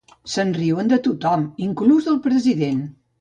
Se'n 0.35 0.53
riuen 0.55 0.87
de 0.93 0.97
tothom, 1.07 1.43
inclús 1.67 2.09
del 2.09 2.19
president. 2.25 2.81